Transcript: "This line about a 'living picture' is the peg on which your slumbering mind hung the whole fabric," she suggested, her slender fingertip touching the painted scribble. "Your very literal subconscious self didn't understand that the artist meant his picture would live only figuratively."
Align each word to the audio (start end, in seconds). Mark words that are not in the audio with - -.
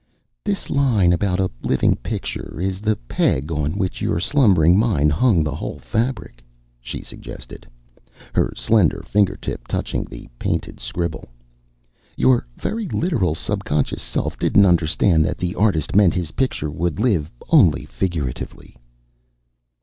"This 0.43 0.71
line 0.71 1.13
about 1.13 1.39
a 1.39 1.51
'living 1.61 1.95
picture' 1.95 2.59
is 2.59 2.81
the 2.81 2.95
peg 3.07 3.51
on 3.51 3.73
which 3.77 4.01
your 4.01 4.19
slumbering 4.19 4.75
mind 4.75 5.11
hung 5.11 5.43
the 5.43 5.53
whole 5.53 5.77
fabric," 5.77 6.43
she 6.79 7.03
suggested, 7.03 7.67
her 8.33 8.51
slender 8.57 9.03
fingertip 9.05 9.67
touching 9.67 10.05
the 10.05 10.27
painted 10.39 10.79
scribble. 10.79 11.29
"Your 12.17 12.47
very 12.57 12.87
literal 12.87 13.35
subconscious 13.35 14.01
self 14.01 14.39
didn't 14.39 14.65
understand 14.65 15.23
that 15.25 15.37
the 15.37 15.53
artist 15.53 15.95
meant 15.95 16.15
his 16.15 16.31
picture 16.31 16.71
would 16.71 16.99
live 16.99 17.29
only 17.51 17.85
figuratively." 17.85 18.75